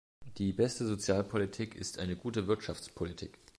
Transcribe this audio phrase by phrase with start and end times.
[0.39, 3.37] Die beste Sozialpolitik ist eine gute Wirtschaftspolitik.